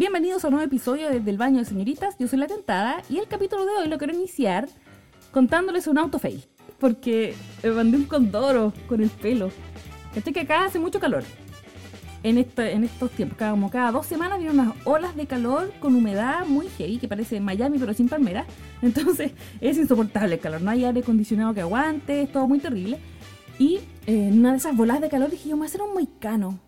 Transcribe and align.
Bienvenidos 0.00 0.42
a 0.42 0.48
un 0.48 0.54
nuevo 0.54 0.66
episodio 0.66 1.10
desde 1.10 1.28
el 1.28 1.36
baño 1.36 1.58
de 1.58 1.66
señoritas. 1.66 2.16
Yo 2.18 2.26
soy 2.26 2.38
la 2.38 2.46
tentada 2.46 3.02
y 3.10 3.18
el 3.18 3.28
capítulo 3.28 3.66
de 3.66 3.72
hoy 3.72 3.86
lo 3.86 3.98
quiero 3.98 4.14
iniciar 4.14 4.66
contándoles 5.30 5.86
un 5.88 5.98
auto 5.98 6.18
fail. 6.18 6.42
Porque 6.78 7.34
me 7.62 7.70
mandé 7.72 7.98
un 7.98 8.04
condoro 8.04 8.72
con 8.88 9.02
el 9.02 9.10
pelo. 9.10 9.50
Caché 10.14 10.32
que 10.32 10.40
acá 10.40 10.64
hace 10.64 10.78
mucho 10.78 11.00
calor. 11.00 11.22
En, 12.22 12.38
en 12.38 12.84
estos 12.84 13.10
tiempos, 13.10 13.36
cada, 13.36 13.50
como 13.50 13.70
cada 13.70 13.92
dos 13.92 14.06
semanas 14.06 14.38
vienen 14.38 14.58
unas 14.58 14.74
olas 14.86 15.14
de 15.16 15.26
calor 15.26 15.70
con 15.80 15.94
humedad 15.94 16.46
muy 16.46 16.68
heavy, 16.78 16.96
que 16.96 17.06
parece 17.06 17.38
Miami 17.38 17.78
pero 17.78 17.92
sin 17.92 18.08
palmeras. 18.08 18.46
Entonces 18.80 19.32
es 19.60 19.76
insoportable 19.76 20.36
el 20.36 20.40
calor, 20.40 20.62
no 20.62 20.70
hay 20.70 20.86
aire 20.86 21.00
acondicionado 21.00 21.52
que 21.52 21.60
aguante, 21.60 22.22
es 22.22 22.32
todo 22.32 22.48
muy 22.48 22.58
terrible. 22.58 22.98
Y 23.58 23.80
eh, 24.06 24.28
en 24.28 24.38
una 24.38 24.52
de 24.52 24.56
esas 24.56 24.74
bolas 24.74 25.02
de 25.02 25.10
calor 25.10 25.30
dije 25.30 25.50
yo, 25.50 25.56
me 25.56 25.60
voy 25.60 25.66
a 25.66 25.68
hacer 25.68 25.82
un 25.82 25.92
moicano 25.92 26.58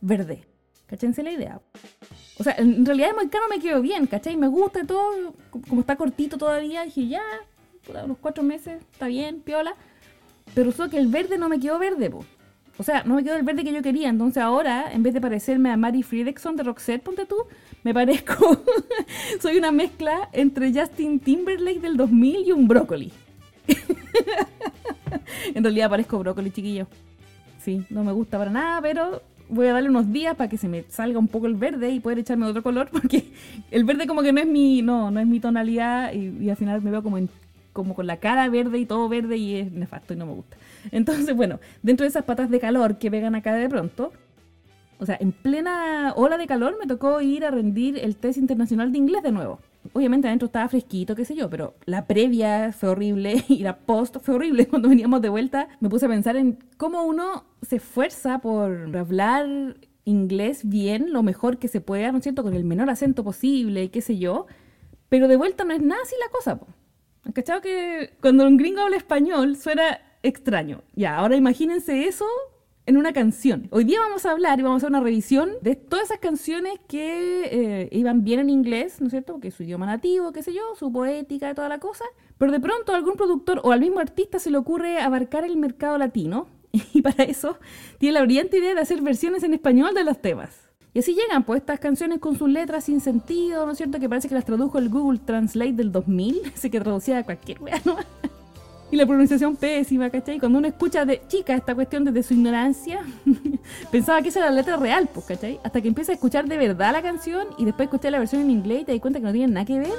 verde. 0.00 0.46
Cachense 0.86 1.22
la 1.22 1.32
idea. 1.32 1.60
O 2.42 2.44
sea, 2.44 2.56
en 2.58 2.84
realidad 2.84 3.10
el 3.10 3.14
moicano 3.14 3.44
me 3.48 3.60
quedó 3.60 3.80
bien, 3.80 4.08
¿cachai? 4.08 4.36
Me 4.36 4.48
gusta 4.48 4.84
todo, 4.84 5.32
como 5.68 5.82
está 5.82 5.94
cortito 5.94 6.36
todavía, 6.36 6.82
dije 6.82 7.06
ya, 7.06 7.22
unos 8.02 8.18
cuatro 8.20 8.42
meses, 8.42 8.82
está 8.90 9.06
bien, 9.06 9.40
piola. 9.42 9.76
Pero 10.52 10.72
solo 10.72 10.90
que 10.90 10.98
el 10.98 11.06
verde 11.06 11.38
no 11.38 11.48
me 11.48 11.60
quedó 11.60 11.78
verde, 11.78 12.10
po. 12.10 12.24
O 12.78 12.82
sea, 12.82 13.04
no 13.04 13.14
me 13.14 13.22
quedó 13.22 13.36
el 13.36 13.44
verde 13.44 13.62
que 13.62 13.72
yo 13.72 13.80
quería. 13.80 14.08
Entonces 14.08 14.42
ahora, 14.42 14.92
en 14.92 15.04
vez 15.04 15.14
de 15.14 15.20
parecerme 15.20 15.70
a 15.70 15.76
Mary 15.76 16.02
Fredrickson 16.02 16.56
de 16.56 16.64
Roxette, 16.64 17.00
ponte 17.00 17.26
tú, 17.26 17.36
me 17.84 17.94
parezco. 17.94 18.60
soy 19.40 19.56
una 19.56 19.70
mezcla 19.70 20.28
entre 20.32 20.72
Justin 20.72 21.20
Timberlake 21.20 21.78
del 21.78 21.96
2000 21.96 22.48
y 22.48 22.50
un 22.50 22.66
brócoli. 22.66 23.12
en 25.54 25.62
realidad 25.62 25.90
parezco 25.90 26.18
brócoli, 26.18 26.50
chiquillo. 26.50 26.88
Sí, 27.62 27.86
no 27.88 28.02
me 28.02 28.10
gusta 28.10 28.36
para 28.36 28.50
nada, 28.50 28.82
pero 28.82 29.22
voy 29.52 29.66
a 29.66 29.74
darle 29.74 29.90
unos 29.90 30.10
días 30.12 30.34
para 30.34 30.48
que 30.48 30.56
se 30.56 30.66
me 30.66 30.84
salga 30.88 31.18
un 31.18 31.28
poco 31.28 31.46
el 31.46 31.54
verde 31.54 31.90
y 31.90 32.00
poder 32.00 32.18
echarme 32.18 32.46
otro 32.46 32.62
color, 32.62 32.88
porque 32.92 33.32
el 33.70 33.84
verde 33.84 34.06
como 34.06 34.22
que 34.22 34.32
no 34.32 34.40
es 34.40 34.46
mi, 34.46 34.82
no, 34.82 35.10
no 35.10 35.20
es 35.20 35.26
mi 35.26 35.40
tonalidad 35.40 36.12
y, 36.12 36.48
al 36.48 36.56
final 36.56 36.80
me 36.82 36.90
veo 36.90 37.02
como, 37.02 37.18
como 37.72 37.94
con 37.94 38.06
la 38.06 38.16
cara 38.16 38.48
verde 38.48 38.78
y 38.78 38.86
todo 38.86 39.08
verde 39.08 39.36
y 39.36 39.56
es 39.56 39.72
nefasto 39.72 40.14
y 40.14 40.16
no 40.16 40.26
me 40.26 40.32
gusta. 40.32 40.56
Entonces, 40.90 41.36
bueno, 41.36 41.60
dentro 41.82 42.04
de 42.04 42.08
esas 42.08 42.24
patas 42.24 42.50
de 42.50 42.60
calor 42.60 42.98
que 42.98 43.10
pegan 43.10 43.34
acá 43.34 43.54
de 43.54 43.68
pronto, 43.68 44.12
o 44.98 45.06
sea, 45.06 45.16
en 45.20 45.32
plena 45.32 46.14
ola 46.16 46.38
de 46.38 46.46
calor 46.46 46.76
me 46.80 46.86
tocó 46.86 47.20
ir 47.20 47.44
a 47.44 47.50
rendir 47.50 47.98
el 47.98 48.16
test 48.16 48.38
internacional 48.38 48.90
de 48.90 48.98
inglés 48.98 49.22
de 49.22 49.32
nuevo. 49.32 49.60
Obviamente 49.92 50.28
adentro 50.28 50.46
estaba 50.46 50.68
fresquito, 50.68 51.14
qué 51.14 51.24
sé 51.24 51.34
yo, 51.34 51.50
pero 51.50 51.74
la 51.84 52.06
previa 52.06 52.72
fue 52.72 52.90
horrible 52.90 53.44
y 53.48 53.58
la 53.58 53.78
post 53.78 54.18
fue 54.22 54.34
horrible. 54.34 54.66
Cuando 54.68 54.88
veníamos 54.88 55.22
de 55.22 55.28
vuelta 55.28 55.68
me 55.80 55.88
puse 55.88 56.06
a 56.06 56.08
pensar 56.08 56.36
en 56.36 56.58
cómo 56.76 57.04
uno 57.04 57.44
se 57.62 57.76
esfuerza 57.76 58.40
por 58.40 58.96
hablar 58.96 59.76
inglés 60.04 60.68
bien, 60.68 61.12
lo 61.12 61.22
mejor 61.22 61.58
que 61.58 61.68
se 61.68 61.80
pueda, 61.80 62.10
¿no 62.12 62.18
es 62.18 62.24
cierto? 62.24 62.42
Con 62.42 62.54
el 62.54 62.64
menor 62.64 62.90
acento 62.90 63.22
posible, 63.24 63.90
qué 63.90 64.00
sé 64.00 64.18
yo. 64.18 64.46
Pero 65.08 65.28
de 65.28 65.36
vuelta 65.36 65.64
no 65.64 65.72
es 65.74 65.82
nada 65.82 66.00
así 66.02 66.14
la 66.24 66.30
cosa, 66.30 66.58
po. 66.58 66.66
¿Cachado 67.34 67.60
que 67.60 68.14
cuando 68.20 68.46
un 68.46 68.56
gringo 68.56 68.80
habla 68.80 68.96
español 68.96 69.56
suena 69.56 70.00
extraño? 70.22 70.82
Ya, 70.94 71.16
ahora 71.16 71.36
imagínense 71.36 72.06
eso 72.08 72.26
en 72.86 72.96
una 72.96 73.12
canción. 73.12 73.68
Hoy 73.70 73.84
día 73.84 74.00
vamos 74.00 74.26
a 74.26 74.32
hablar 74.32 74.58
y 74.58 74.62
vamos 74.62 74.76
a 74.82 74.86
hacer 74.86 74.90
una 74.90 75.00
revisión 75.00 75.50
de 75.60 75.76
todas 75.76 76.06
esas 76.06 76.18
canciones 76.18 76.74
que 76.88 77.44
eh, 77.44 77.88
iban 77.92 78.24
bien 78.24 78.40
en 78.40 78.50
inglés, 78.50 79.00
¿no 79.00 79.06
es 79.06 79.12
cierto? 79.12 79.38
Que 79.40 79.50
su 79.50 79.62
idioma 79.62 79.86
nativo, 79.86 80.32
qué 80.32 80.42
sé 80.42 80.52
yo, 80.52 80.62
su 80.76 80.92
poética 80.92 81.54
toda 81.54 81.68
la 81.68 81.78
cosa. 81.78 82.04
Pero 82.38 82.50
de 82.50 82.60
pronto 82.60 82.92
a 82.92 82.96
algún 82.96 83.14
productor 83.14 83.60
o 83.62 83.72
al 83.72 83.80
mismo 83.80 84.00
artista 84.00 84.38
se 84.38 84.50
le 84.50 84.58
ocurre 84.58 85.00
abarcar 85.00 85.44
el 85.44 85.56
mercado 85.56 85.96
latino 85.98 86.48
y 86.92 87.02
para 87.02 87.24
eso 87.24 87.58
tiene 87.98 88.14
la 88.14 88.22
brillante 88.22 88.58
idea 88.58 88.74
de 88.74 88.80
hacer 88.80 89.00
versiones 89.00 89.42
en 89.42 89.54
español 89.54 89.94
de 89.94 90.04
los 90.04 90.20
temas. 90.20 90.50
Y 90.94 90.98
así 90.98 91.14
llegan 91.14 91.44
pues 91.44 91.60
estas 91.60 91.80
canciones 91.80 92.18
con 92.18 92.36
sus 92.36 92.50
letras 92.50 92.84
sin 92.84 93.00
sentido, 93.00 93.64
¿no 93.64 93.72
es 93.72 93.78
cierto? 93.78 93.98
Que 93.98 94.08
parece 94.08 94.28
que 94.28 94.34
las 94.34 94.44
tradujo 94.44 94.78
el 94.78 94.90
Google 94.90 95.20
Translate 95.24 95.72
del 95.72 95.90
2000, 95.90 96.52
ese 96.54 96.70
que 96.70 96.80
traducía 96.80 97.18
a 97.18 97.24
cualquier 97.24 97.62
wea, 97.62 97.80
¿no? 97.84 97.96
Y 98.92 98.96
la 98.96 99.06
pronunciación 99.06 99.56
pésima, 99.56 100.10
¿cachai? 100.10 100.38
Cuando 100.38 100.58
uno 100.58 100.68
escucha 100.68 101.06
de 101.06 101.22
chica 101.26 101.54
esta 101.54 101.74
cuestión 101.74 102.04
desde 102.04 102.22
su 102.22 102.34
ignorancia, 102.34 103.00
pensaba 103.90 104.20
que 104.20 104.28
esa 104.28 104.40
era 104.40 104.50
la 104.50 104.56
letra 104.56 104.76
real, 104.76 105.08
pues, 105.12 105.24
¿cachai? 105.24 105.58
Hasta 105.64 105.80
que 105.80 105.88
empieza 105.88 106.12
a 106.12 106.14
escuchar 106.14 106.46
de 106.46 106.58
verdad 106.58 106.92
la 106.92 107.00
canción 107.00 107.46
y 107.56 107.64
después 107.64 107.86
escuchar 107.86 108.12
la 108.12 108.18
versión 108.18 108.42
en 108.42 108.50
inglés 108.50 108.82
y 108.82 108.84
te 108.84 108.92
das 108.92 109.00
cuenta 109.00 109.18
que 109.18 109.24
no 109.24 109.32
tiene 109.32 109.50
nada 109.50 109.64
que 109.64 109.78
ver. 109.78 109.92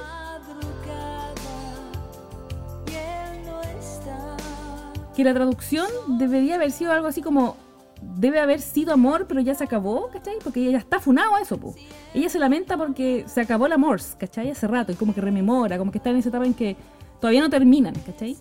Que 5.15 5.23
la 5.23 5.33
traducción 5.33 5.87
debería 6.19 6.55
haber 6.55 6.69
sido 6.69 6.91
algo 6.91 7.07
así 7.07 7.23
como 7.23 7.57
debe 7.99 8.39
haber 8.39 8.61
sido 8.61 8.93
amor, 8.93 9.25
pero 9.27 9.41
ya 9.41 9.55
se 9.55 9.63
acabó, 9.63 10.09
¿cachai? 10.11 10.35
Porque 10.43 10.59
ella 10.59 10.73
ya 10.73 10.77
está 10.77 10.99
funado 10.99 11.33
a 11.35 11.41
eso, 11.41 11.57
pues. 11.57 11.77
Ella 12.13 12.29
se 12.29 12.37
lamenta 12.37 12.77
porque 12.77 13.23
se 13.25 13.41
acabó 13.41 13.65
el 13.65 13.71
amor, 13.71 13.99
¿cachai? 14.19 14.51
Hace 14.51 14.67
rato, 14.67 14.91
y 14.91 14.95
como 14.95 15.15
que 15.15 15.21
rememora, 15.21 15.79
como 15.79 15.91
que 15.91 15.97
está 15.97 16.11
en 16.11 16.17
esa 16.17 16.29
etapa 16.29 16.45
en 16.45 16.53
que 16.53 16.75
todavía 17.19 17.41
no 17.41 17.49
terminan, 17.49 17.95
¿cachai? 18.05 18.37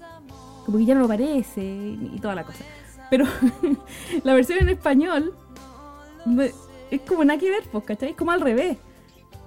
Como 0.65 0.79
que 0.79 0.85
ya 0.85 0.95
no 0.95 1.01
lo 1.01 1.09
parece 1.09 1.63
y 1.63 2.19
toda 2.21 2.35
la 2.35 2.45
cosa. 2.45 2.65
Pero 3.11 3.27
la 4.25 4.35
versión 4.35 4.59
en 4.61 4.69
español 4.71 5.35
es 6.91 7.01
como 7.03 7.25
nada 7.25 7.39
que 7.39 7.51
ver, 7.51 7.65
pues, 7.71 7.85
¿cachai? 7.85 8.11
Es 8.11 8.17
como 8.17 8.31
al 8.33 8.41
revés. 8.41 8.79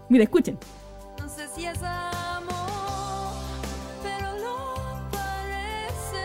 Mira, 0.09 0.23
escuchen. 0.23 0.57
No 1.19 1.29
sé 1.29 1.47
si 1.55 1.65
es 1.65 1.81
amor, 1.81 3.33
pero 4.03 4.33
no 4.43 5.09
parece. 5.11 6.23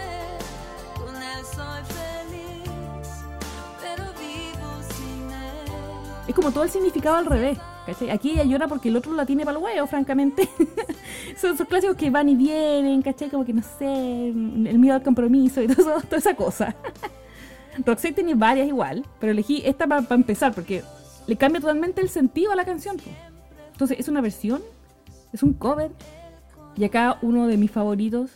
Con 0.97 1.17
él 1.17 1.45
soy 1.45 1.83
feliz, 1.97 3.09
pero 3.81 4.05
vivo 4.19 4.71
sin 4.95 5.31
él. 5.31 6.29
Es 6.29 6.35
como 6.35 6.51
todo 6.51 6.65
el 6.65 6.71
significado 6.71 7.17
al 7.17 7.27
revés. 7.27 7.59
Aquí 8.13 8.31
ella 8.33 8.45
llora 8.45 8.69
porque 8.69 8.89
el 8.89 8.97
otro 8.97 9.13
la 9.15 9.27
tiene 9.27 9.45
para 9.45 9.59
el 9.59 9.65
huevo, 9.65 9.87
francamente. 9.87 10.49
Son 11.37 11.55
esos 11.55 11.67
clásicos 11.67 11.97
que 11.97 12.11
van 12.11 12.29
y 12.29 12.35
vienen, 12.35 13.03
¿cachai? 13.03 13.31
Como 13.31 13.45
que 13.45 13.53
no 13.53 13.63
sé, 13.63 14.29
el 14.29 14.79
miedo 14.79 14.95
al 14.95 15.03
compromiso 15.03 15.63
y 15.63 15.69
todo, 15.75 16.01
toda 16.01 16.19
esa 16.19 16.35
cosa. 16.35 16.75
Roxette 17.85 18.17
tiene 18.17 18.35
varias 18.35 18.69
igual, 18.69 19.07
pero 19.19 19.33
elegí 19.33 19.63
esta 19.65 19.87
para 19.87 20.07
empezar 20.15 20.53
porque 20.55 20.83
le 21.27 21.37
cambia 21.37 21.61
totalmente 21.61 22.01
el 22.01 22.09
sentido 22.09 22.53
a 22.53 22.57
la 22.57 22.65
canción. 22.65 22.97
Entonces, 23.73 23.99
es 23.99 24.09
una 24.09 24.21
versión, 24.21 24.61
es 25.33 25.43
un 25.43 25.53
cover. 25.55 25.93
Y 26.77 26.85
acá 26.85 27.19
uno 27.23 27.47
de 27.47 27.57
mis 27.57 27.71
favoritos, 27.71 28.31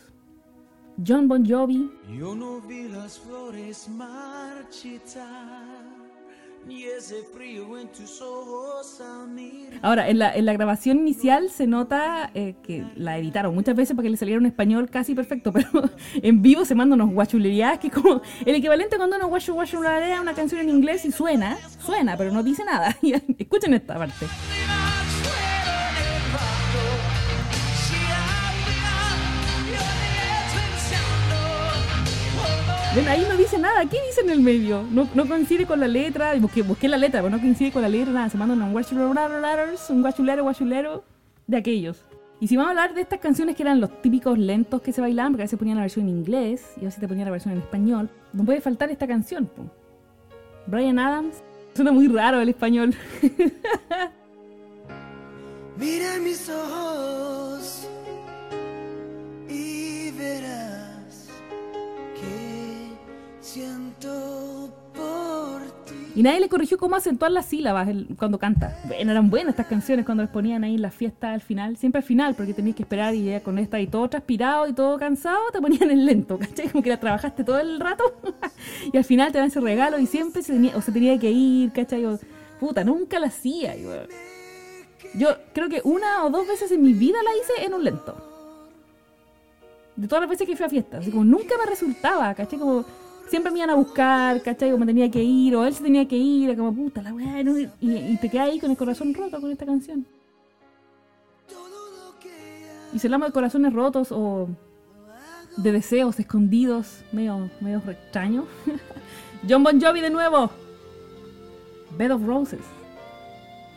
John 1.05 1.27
Bon 1.27 1.47
Jovi. 1.47 1.91
Yo 2.17 2.35
no 2.35 2.61
vi 2.61 2.87
las 2.87 3.19
flores 3.19 3.89
marchitar 3.89 5.25
Ahora, 9.81 10.09
en 10.09 10.19
la, 10.19 10.35
en 10.35 10.45
la 10.45 10.53
grabación 10.53 10.99
inicial 10.99 11.49
se 11.49 11.67
nota 11.67 12.31
eh, 12.33 12.55
que 12.63 12.85
la 12.95 13.17
editaron 13.17 13.53
muchas 13.53 13.75
veces 13.75 13.95
para 13.95 14.05
que 14.05 14.09
le 14.09 14.17
saliera 14.17 14.39
un 14.39 14.45
español 14.45 14.89
casi 14.89 15.13
perfecto, 15.13 15.53
pero 15.53 15.67
en 16.15 16.41
vivo 16.41 16.65
se 16.65 16.75
manda 16.75 16.95
unos 16.95 17.11
guachulerías 17.11 17.79
que 17.79 17.89
como 17.91 18.21
el 18.45 18.55
equivalente 18.55 18.97
cuando 18.97 19.17
uno 19.17 19.27
guachu 19.27 19.53
guachulería 19.53 20.21
una 20.21 20.33
canción 20.33 20.61
en 20.61 20.69
inglés 20.69 21.05
y 21.05 21.11
suena, 21.11 21.57
suena, 21.83 22.17
pero 22.17 22.31
no 22.31 22.43
dice 22.43 22.63
nada. 22.65 22.95
Escuchen 23.37 23.73
esta 23.73 23.97
parte. 23.97 24.25
Ahí 33.07 33.25
no 33.29 33.35
dice 33.37 33.57
nada. 33.57 33.81
¿Qué 33.85 33.97
dice 34.07 34.21
en 34.21 34.29
el 34.29 34.39
medio? 34.39 34.83
No, 34.91 35.27
coincide 35.27 35.65
con 35.65 35.79
la 35.79 35.87
letra. 35.87 36.33
Busqué, 36.35 36.61
busqué 36.61 36.87
la 36.87 36.97
letra, 36.97 37.21
pero 37.21 37.35
no 37.35 37.41
coincide 37.41 37.71
con 37.71 37.81
la 37.81 37.89
letra. 37.89 38.13
Nada, 38.13 38.29
se 38.29 38.37
mandan 38.37 38.61
un 38.61 38.71
guachulero, 38.71 39.09
un 39.09 40.01
guachulero, 40.01 40.43
guachulero 40.43 41.03
de 41.47 41.57
aquellos. 41.57 42.03
Y 42.39 42.47
si 42.47 42.57
vamos 42.57 42.69
a 42.69 42.71
hablar 42.71 42.93
de 42.93 43.01
estas 43.01 43.19
canciones 43.19 43.55
que 43.55 43.63
eran 43.63 43.79
los 43.79 44.01
típicos 44.01 44.37
lentos 44.37 44.81
que 44.81 44.91
se 44.91 45.01
bailaban, 45.01 45.33
porque 45.33 45.43
a 45.43 45.45
veces 45.45 45.59
ponían 45.59 45.77
la 45.77 45.83
versión 45.83 46.07
en 46.07 46.17
inglés 46.17 46.63
y 46.77 46.81
a 46.81 46.85
veces 46.85 46.99
te 46.99 47.07
ponían 47.07 47.25
la 47.25 47.31
versión 47.31 47.53
en 47.53 47.59
español, 47.61 48.09
no 48.33 48.43
puede 48.43 48.61
faltar 48.61 48.89
esta 48.91 49.07
canción. 49.07 49.49
Brian 50.67 50.99
Adams. 50.99 51.43
Suena 51.75 51.91
muy 51.91 52.07
raro 52.07 52.39
el 52.39 52.49
español. 52.49 52.95
Mira 55.77 56.17
mis 56.23 56.49
ojos 56.49 57.87
y 59.49 60.11
verás 60.11 60.74
y 66.15 66.23
nadie 66.23 66.39
le 66.39 66.47
corrigió 66.47 66.77
cómo 66.77 66.95
acentuar 66.95 67.29
las 67.31 67.45
sílabas 67.45 67.89
cuando 68.17 68.39
canta. 68.39 68.77
Bueno, 68.87 69.11
eran 69.11 69.29
buenas 69.29 69.49
estas 69.49 69.67
canciones 69.67 70.05
cuando 70.05 70.23
les 70.23 70.31
ponían 70.31 70.63
ahí 70.63 70.77
la 70.77 70.89
fiesta 70.89 71.33
al 71.33 71.41
final. 71.41 71.75
Siempre 71.75 71.99
al 71.99 72.05
final, 72.05 72.35
porque 72.35 72.53
tenías 72.53 72.77
que 72.77 72.83
esperar 72.83 73.13
y 73.13 73.25
ya 73.25 73.41
con 73.41 73.57
esta 73.59 73.81
y 73.81 73.87
todo 73.87 74.09
transpirado 74.09 74.65
y 74.67 74.73
todo 74.73 74.97
cansado, 74.97 75.41
te 75.51 75.59
ponían 75.59 75.91
en 75.91 76.05
lento, 76.05 76.39
¿cachai? 76.39 76.69
Como 76.69 76.81
que 76.83 76.89
la 76.89 77.01
trabajaste 77.01 77.43
todo 77.43 77.59
el 77.59 77.81
rato 77.81 78.03
y 78.93 78.97
al 78.97 79.03
final 79.03 79.33
te 79.33 79.39
dan 79.39 79.47
ese 79.47 79.59
regalo 79.59 79.99
y 79.99 80.05
siempre 80.05 80.41
se 80.41 80.53
tenía, 80.53 80.77
o 80.77 80.81
se 80.81 80.93
tenía 80.93 81.19
que 81.19 81.31
ir, 81.31 81.73
¿cachai? 81.73 82.05
puta, 82.61 82.85
nunca 82.85 83.19
la 83.19 83.27
hacía. 83.27 83.75
Yo 85.15 85.29
creo 85.53 85.67
que 85.67 85.81
una 85.83 86.23
o 86.23 86.29
dos 86.29 86.47
veces 86.47 86.71
en 86.71 86.81
mi 86.81 86.93
vida 86.93 87.17
la 87.21 87.31
hice 87.35 87.65
en 87.65 87.73
un 87.73 87.83
lento. 87.83 88.15
De 89.97 90.07
todas 90.07 90.21
las 90.21 90.29
veces 90.29 90.47
que 90.47 90.55
fui 90.55 90.65
a 90.65 90.69
fiestas. 90.69 91.01
Así 91.01 91.11
como 91.11 91.25
nunca 91.25 91.55
me 91.57 91.65
resultaba, 91.65 92.33
¿cachai? 92.33 92.57
Como 92.57 92.85
siempre 93.27 93.51
me 93.51 93.59
iban 93.59 93.71
a 93.71 93.75
buscar, 93.75 94.41
¿cachai? 94.41 94.71
O 94.71 94.77
me 94.77 94.85
tenía 94.85 95.09
que 95.09 95.23
ir, 95.23 95.55
o 95.55 95.65
él 95.65 95.73
se 95.73 95.83
tenía 95.83 96.07
que 96.07 96.17
ir, 96.17 96.55
como 96.55 96.73
puta 96.73 97.01
la 97.01 97.13
weá, 97.13 97.41
y, 97.41 97.71
y 97.81 98.17
te 98.17 98.29
quedas 98.29 98.49
ahí 98.49 98.59
con 98.59 98.71
el 98.71 98.77
corazón 98.77 99.13
roto 99.13 99.39
con 99.39 99.51
esta 99.51 99.65
canción. 99.65 100.05
Y 102.93 102.99
si 102.99 103.07
hablamos 103.07 103.27
de 103.27 103.33
corazones 103.33 103.73
rotos 103.73 104.11
o 104.11 104.47
de 105.57 105.71
deseos 105.71 106.17
escondidos, 106.17 107.03
medio, 107.11 107.49
medio 107.59 107.81
extraño. 107.89 108.45
John 109.49 109.63
Bon 109.63 109.81
Jovi 109.81 109.99
de 109.99 110.09
nuevo. 110.09 110.49
Bed 111.97 112.13
of 112.13 112.23
Roses. 112.23 112.61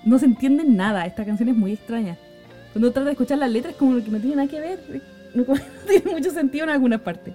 No 0.04 0.18
se 0.18 0.26
entiende 0.26 0.64
nada, 0.64 1.04
esta 1.04 1.24
canción 1.24 1.48
es 1.48 1.56
muy 1.56 1.72
extraña. 1.72 2.16
Cuando 2.72 2.92
tratas 2.92 3.06
de 3.06 3.12
escuchar 3.12 3.38
las 3.38 3.50
letras 3.50 3.74
como 3.74 3.96
que 4.02 4.10
no 4.10 4.20
tiene 4.20 4.36
nada 4.36 4.48
que 4.48 4.60
ver, 4.60 5.02
no 5.34 5.44
tiene 5.88 6.12
mucho 6.12 6.30
sentido 6.30 6.64
en 6.64 6.70
algunas 6.70 7.00
partes. 7.00 7.34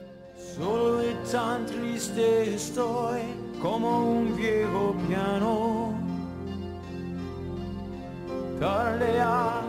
Solo 0.55 1.01
y 1.01 1.15
tan 1.31 1.65
triste 1.65 2.53
estoy 2.53 3.21
como 3.59 4.19
un 4.19 4.37
viejo 4.37 4.95
piano. 5.07 5.95
Tarde 8.59 9.13
ya 9.15 9.63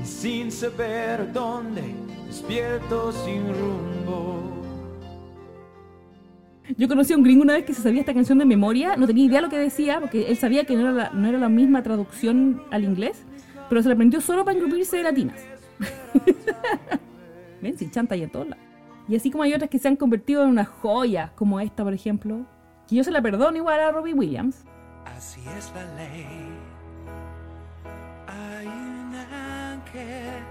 y 0.00 0.06
sin 0.06 0.52
saber 0.52 1.32
dónde, 1.32 1.82
despierto 2.28 3.10
sin 3.10 3.48
rumbo. 3.48 4.38
Yo 6.76 6.86
conocí 6.86 7.12
a 7.12 7.16
un 7.16 7.24
gringo 7.24 7.42
una 7.42 7.54
vez 7.54 7.64
que 7.64 7.74
se 7.74 7.82
sabía 7.82 8.00
esta 8.00 8.14
canción 8.14 8.38
de 8.38 8.44
memoria, 8.44 8.96
no 8.96 9.08
tenía 9.08 9.24
idea 9.24 9.40
lo 9.40 9.48
que 9.48 9.58
decía, 9.58 9.98
porque 9.98 10.28
él 10.28 10.36
sabía 10.36 10.62
que 10.64 10.76
no 10.76 10.82
era 10.82 10.92
la, 10.92 11.10
no 11.10 11.28
era 11.28 11.38
la 11.38 11.48
misma 11.48 11.82
traducción 11.82 12.62
al 12.70 12.84
inglés, 12.84 13.24
pero 13.68 13.82
se 13.82 13.88
la 13.88 13.94
aprendió 13.94 14.20
solo 14.20 14.44
para 14.44 14.56
engrupirse 14.56 14.98
de 14.98 15.02
latinas. 15.02 15.40
Ven, 17.60 17.76
sin 17.76 17.90
chanta 17.90 18.14
y 18.14 18.22
en 18.22 18.30
todos. 18.30 18.46
Y 19.10 19.16
así 19.16 19.28
como 19.28 19.42
hay 19.42 19.52
otras 19.52 19.68
que 19.68 19.80
se 19.80 19.88
han 19.88 19.96
convertido 19.96 20.44
en 20.44 20.50
una 20.50 20.64
joya, 20.64 21.32
como 21.34 21.58
esta, 21.58 21.82
por 21.82 21.92
ejemplo, 21.92 22.46
que 22.86 22.94
yo 22.94 23.02
se 23.02 23.10
la 23.10 23.20
perdono 23.20 23.56
igual 23.56 23.80
a 23.80 23.90
Robbie 23.90 24.14
Williams. 24.14 24.64
Así 25.04 25.40
es 25.58 25.72
la 25.74 25.82
ley. 25.96 26.28
Hay 28.28 28.66
un 28.68 29.12
ángel 29.34 30.44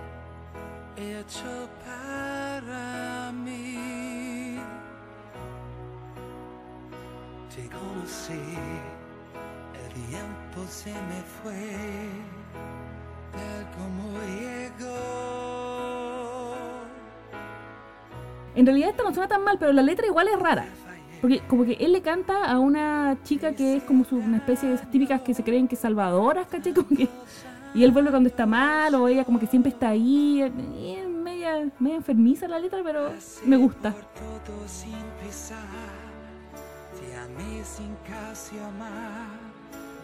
hecho 0.98 1.70
para 1.86 3.32
mí. 3.32 4.58
Te 7.56 7.70
conocí, 7.70 8.34
el 9.74 9.94
tiempo 10.10 10.68
se 10.68 10.92
me 10.92 11.22
fue, 11.42 12.10
tal 13.32 13.72
como 13.78 14.20
llegó. 14.36 15.59
En 18.60 18.66
realidad 18.66 18.90
esta 18.90 19.04
no 19.04 19.14
suena 19.14 19.30
tan 19.30 19.42
mal, 19.46 19.58
pero 19.58 19.72
la 19.72 19.82
letra 19.82 20.06
igual 20.06 20.28
es 20.28 20.38
rara. 20.38 20.66
Porque 21.22 21.40
como 21.48 21.64
que 21.64 21.78
él 21.80 21.94
le 21.94 22.02
canta 22.02 22.44
a 22.44 22.60
una 22.60 23.18
chica 23.24 23.54
que 23.54 23.78
es 23.78 23.84
como 23.84 24.06
una 24.12 24.36
especie 24.36 24.68
de 24.68 24.76
esas 24.76 24.92
típicas 24.92 25.22
que 25.22 25.34
se 25.34 25.46
creen 25.46 25.70
que 25.70 25.78
salvadoras, 25.78 26.46
¿cachai? 26.48 26.74
Y 27.74 27.84
él 27.84 27.92
vuelve 27.92 28.10
cuando 28.10 28.28
está 28.28 28.46
mal, 28.46 28.96
o 28.96 29.08
ella 29.08 29.24
como 29.24 29.40
que 29.40 29.48
siempre 29.48 29.72
está 29.72 29.90
ahí. 29.90 30.44
y 30.78 30.96
es 30.96 31.08
media, 31.08 31.72
media 31.80 31.96
enfermiza 31.98 32.50
la 32.50 32.60
letra, 32.60 32.82
pero 32.84 33.12
me 33.46 33.56
gusta. 33.56 33.96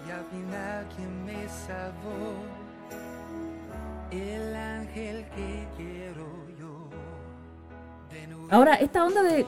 Y 0.07 0.12
al 0.12 0.86
quien 0.96 1.25
me 1.25 1.50
salvó, 1.50 2.55
Ahora, 8.50 8.75
esta 8.75 9.06
onda 9.06 9.24
de 9.24 9.45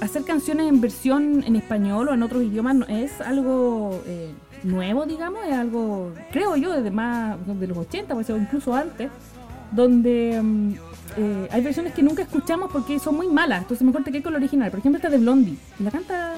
hacer 0.00 0.24
canciones 0.24 0.68
en 0.68 0.80
versión 0.80 1.44
en 1.46 1.56
español 1.56 2.08
o 2.08 2.14
en 2.14 2.22
otros 2.22 2.42
idiomas 2.42 2.76
es 2.88 3.20
algo 3.20 4.02
eh, 4.06 4.32
nuevo, 4.62 5.06
digamos, 5.06 5.40
es 5.46 5.54
algo, 5.54 6.12
creo 6.32 6.56
yo, 6.56 6.72
desde 6.72 6.90
más 6.90 7.36
de 7.46 7.66
los 7.66 7.78
80, 7.78 8.14
pues, 8.14 8.28
o 8.30 8.36
incluso 8.36 8.74
antes, 8.74 9.10
donde 9.72 10.40
mm, 10.42 10.72
eh, 11.16 11.48
hay 11.50 11.62
versiones 11.62 11.94
que 11.94 12.02
nunca 12.02 12.22
escuchamos 12.22 12.70
porque 12.70 12.98
son 12.98 13.16
muy 13.16 13.28
malas, 13.28 13.62
entonces 13.62 13.86
mejor 13.86 14.04
te 14.04 14.10
quedas 14.10 14.24
con 14.24 14.32
la 14.32 14.38
original. 14.38 14.70
Por 14.70 14.80
ejemplo, 14.80 14.98
esta 14.98 15.08
de 15.08 15.18
Blondie, 15.18 15.56
la 15.78 15.90
canta... 15.90 16.34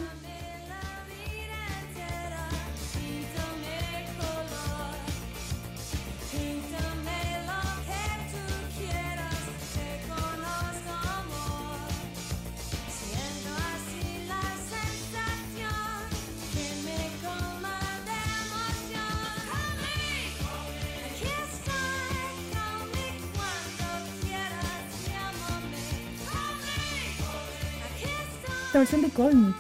versión 28.79 29.03
de 29.03 29.11
Call. 29.11 29.55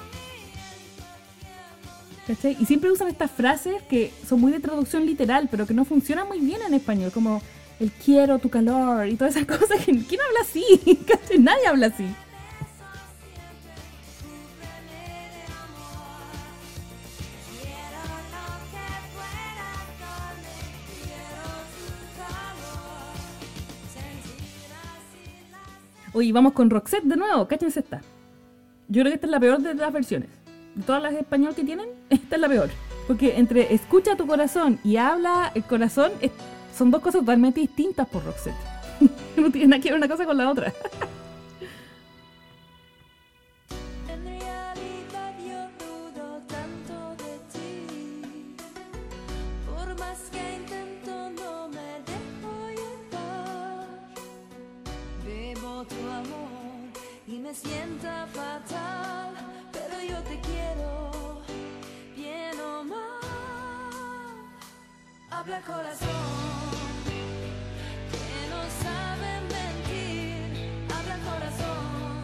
Y 2.58 2.66
siempre 2.66 2.90
usan 2.90 3.08
estas 3.08 3.30
frases 3.30 3.82
que 3.88 4.12
son 4.28 4.40
muy 4.40 4.52
de 4.52 4.60
traducción 4.60 5.06
literal, 5.06 5.48
pero 5.50 5.66
que 5.66 5.72
no 5.72 5.86
funcionan 5.86 6.28
muy 6.28 6.40
bien 6.40 6.60
en 6.66 6.74
español, 6.74 7.10
como 7.10 7.40
el 7.80 7.90
quiero, 7.90 8.38
tu 8.38 8.50
calor 8.50 9.08
y 9.08 9.16
todas 9.16 9.34
esas 9.36 9.46
cosas. 9.58 9.82
¿Quién 9.84 10.20
habla 10.20 10.40
así? 10.42 10.64
Nadie 11.38 11.66
habla 11.66 11.86
así. 11.86 12.04
Oye, 26.12 26.32
vamos 26.32 26.52
con 26.52 26.68
Roxette 26.68 27.04
de 27.04 27.16
nuevo, 27.16 27.46
cáchense 27.46 27.80
esta. 27.80 28.02
Yo 28.88 29.02
creo 29.02 29.10
que 29.10 29.14
esta 29.16 29.26
es 29.26 29.30
la 29.30 29.40
peor 29.40 29.60
de 29.60 29.74
las 29.74 29.92
versiones. 29.92 30.28
De 30.74 30.82
todas 30.82 31.02
las 31.02 31.12
español 31.14 31.54
que 31.54 31.64
tienen, 31.64 31.88
esta 32.10 32.36
es 32.36 32.40
la 32.40 32.48
peor. 32.48 32.70
Porque 33.06 33.36
entre 33.38 33.72
escucha 33.74 34.16
tu 34.16 34.26
corazón 34.26 34.78
y 34.84 34.96
habla 34.96 35.50
el 35.54 35.64
corazón, 35.64 36.12
es- 36.20 36.32
son 36.76 36.90
dos 36.90 37.00
cosas 37.02 37.20
totalmente 37.22 37.60
distintas 37.60 38.06
por 38.08 38.24
Roxette. 38.24 38.54
no 39.36 39.50
tiene 39.50 39.68
nada 39.68 39.82
que 39.82 39.88
ver 39.90 39.98
una 39.98 40.08
cosa 40.08 40.24
con 40.26 40.36
la 40.36 40.50
otra. 40.50 40.72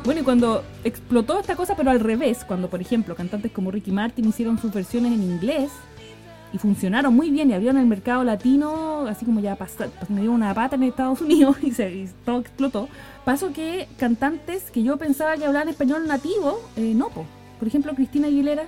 Bueno, 0.04 0.20
y 0.20 0.24
cuando 0.24 0.62
explotó 0.84 1.40
esta 1.40 1.56
cosa, 1.56 1.74
pero 1.76 1.90
al 1.90 1.98
revés, 1.98 2.44
cuando 2.44 2.68
por 2.68 2.78
ejemplo 2.82 3.14
cantantes 3.14 3.50
como 3.52 3.70
Ricky 3.70 3.90
Martin 3.90 4.28
hicieron 4.28 4.58
sus 4.58 4.70
versiones 4.70 5.12
en 5.12 5.22
inglés 5.22 5.70
y 6.52 6.58
funcionaron 6.58 7.14
muy 7.14 7.30
bien 7.30 7.48
y 7.48 7.54
abrieron 7.54 7.78
el 7.78 7.86
mercado 7.86 8.22
latino, 8.22 9.06
así 9.08 9.24
como 9.24 9.40
ya 9.40 9.56
pasó, 9.56 9.86
me 10.10 10.20
dio 10.20 10.32
una 10.32 10.52
pata 10.52 10.76
en 10.76 10.82
Estados 10.82 11.20
Unidos 11.22 11.56
y, 11.62 11.70
se, 11.70 12.06
todo 12.26 12.40
explotó, 12.40 12.88
pasó 13.24 13.54
que 13.54 13.88
cantantes 13.98 14.70
que 14.70 14.82
yo 14.82 14.98
pensaba 14.98 15.38
que 15.38 15.46
hablaban 15.46 15.70
español 15.70 16.06
nativo, 16.06 16.60
eh, 16.76 16.92
no, 16.94 17.08
po. 17.08 17.24
por 17.58 17.66
ejemplo 17.66 17.94
Cristina 17.94 18.26
Aguilera, 18.26 18.64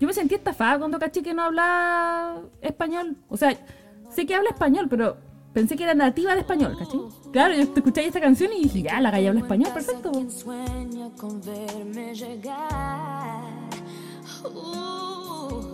yo 0.00 0.08
me 0.08 0.14
sentí 0.14 0.34
estafada 0.34 0.80
cuando 0.80 0.98
caché 0.98 1.22
que 1.22 1.32
no 1.32 1.42
hablaba 1.42 2.40
español, 2.60 3.16
o 3.28 3.36
sea, 3.36 3.56
sé 4.10 4.26
que 4.26 4.34
habla 4.34 4.50
español, 4.50 4.88
pero 4.90 5.16
pensé 5.56 5.74
que 5.74 5.84
era 5.84 5.94
nativa 5.94 6.34
de 6.34 6.40
español, 6.40 6.76
¿cachai? 6.78 7.00
Claro, 7.32 7.54
yo 7.54 7.66
te 7.68 7.80
escuché 7.80 8.04
esta 8.04 8.20
canción 8.20 8.52
y 8.52 8.64
dije, 8.64 8.82
ya, 8.82 9.00
la 9.00 9.10
galla 9.10 9.30
habla 9.30 9.40
español, 9.40 9.72
perfecto. 9.72 10.12
con 11.16 11.40
verme 11.40 12.14
llegar. 12.14 13.42
Uh, 14.44 15.72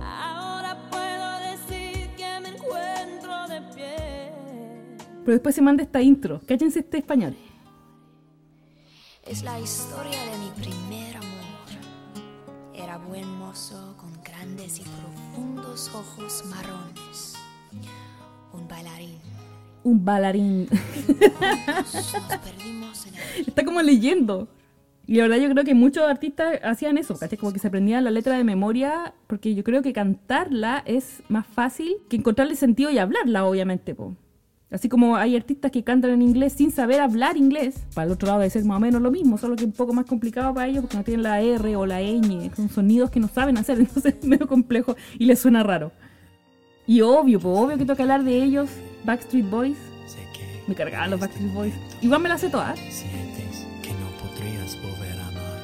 ahora 0.00 0.88
puedo 0.88 1.28
decir 1.50 2.10
que 2.16 2.40
me 2.42 2.50
encuentro 2.50 3.48
de 3.48 3.60
pie. 3.74 4.32
Pero 5.24 5.32
después 5.32 5.52
se 5.52 5.62
manda 5.62 5.82
esta 5.82 6.00
intro. 6.00 6.40
Cállense 6.46 6.78
este 6.78 6.98
español. 6.98 7.34
Es 9.26 9.42
la 9.42 9.58
historia 9.58 10.20
de 10.26 10.38
mi 10.38 10.50
primer 10.62 11.16
amor. 11.16 11.70
Era 12.72 12.98
buen 12.98 13.28
mozo 13.36 13.96
con 13.96 14.12
grandes 14.22 14.78
y 14.78 14.84
profundos 14.84 15.90
ojos 15.92 16.44
marrones. 16.46 17.39
Un 18.80 18.84
bailarín. 18.84 19.18
Un 19.84 20.04
bailarín. 20.04 20.68
Nos 21.82 22.38
perdimos 22.38 23.06
en 23.06 23.14
el 23.14 23.20
Está 23.48 23.64
como 23.64 23.82
leyendo. 23.82 24.48
Y 25.06 25.16
la 25.16 25.24
verdad 25.24 25.38
yo 25.38 25.50
creo 25.50 25.64
que 25.64 25.74
muchos 25.74 26.04
artistas 26.04 26.60
hacían 26.62 26.96
eso, 26.96 27.16
¿cachai? 27.18 27.36
Como 27.36 27.52
que 27.52 27.58
se 27.58 27.66
aprendían 27.66 28.04
la 28.04 28.10
letra 28.10 28.36
de 28.36 28.44
memoria, 28.44 29.12
porque 29.26 29.54
yo 29.54 29.64
creo 29.64 29.82
que 29.82 29.92
cantarla 29.92 30.82
es 30.86 31.22
más 31.28 31.46
fácil 31.46 31.96
que 32.08 32.16
encontrarle 32.16 32.54
sentido 32.54 32.90
y 32.90 32.98
hablarla, 32.98 33.44
obviamente, 33.44 33.94
po. 33.94 34.14
Así 34.70 34.88
como 34.88 35.16
hay 35.16 35.34
artistas 35.34 35.72
que 35.72 35.82
cantan 35.82 36.12
en 36.12 36.22
inglés 36.22 36.52
sin 36.52 36.70
saber 36.70 37.00
hablar 37.00 37.36
inglés, 37.36 37.86
para 37.92 38.06
el 38.06 38.12
otro 38.12 38.28
lado 38.28 38.38
debe 38.38 38.50
ser 38.50 38.64
más 38.64 38.76
o 38.76 38.80
menos 38.80 39.02
lo 39.02 39.10
mismo, 39.10 39.36
solo 39.36 39.56
que 39.56 39.64
un 39.64 39.72
poco 39.72 39.92
más 39.92 40.06
complicado 40.06 40.54
para 40.54 40.68
ellos 40.68 40.82
porque 40.82 40.96
no 40.96 41.02
tienen 41.02 41.24
la 41.24 41.40
R 41.40 41.74
o 41.74 41.86
la 41.86 42.00
ñ, 42.00 42.54
son 42.54 42.68
sonidos 42.68 43.10
que 43.10 43.18
no 43.18 43.26
saben 43.26 43.58
hacer, 43.58 43.78
entonces 43.80 44.14
es 44.20 44.24
medio 44.24 44.46
complejo 44.46 44.94
y 45.18 45.24
les 45.24 45.40
suena 45.40 45.64
raro. 45.64 45.90
Y 46.90 47.02
obvio, 47.02 47.38
pues 47.38 47.56
obvio 47.56 47.78
que 47.78 47.86
toca 47.86 48.02
hablar 48.02 48.24
de 48.24 48.42
ellos, 48.42 48.68
Backstreet 49.04 49.48
Boys, 49.48 49.76
Sé 50.08 50.18
que 50.36 50.44
me 50.66 50.74
cargaban 50.74 51.12
los 51.12 51.20
Backstreet 51.20 51.52
Boys. 51.54 51.72
Igual 52.02 52.20
me 52.20 52.28
las 52.28 52.40
sé 52.40 52.50
todas. 52.50 52.76
sientes 52.80 53.64
que 53.80 53.90
no 53.90 54.10
podrías 54.18 54.76
volver 54.82 55.20
a 55.20 55.28
amar. 55.28 55.60